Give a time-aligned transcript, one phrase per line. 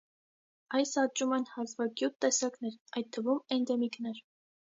[0.77, 4.25] Այս աճում են հազվագյուտ տեսակներ, այդ թվում՝ էնդեմիկներ։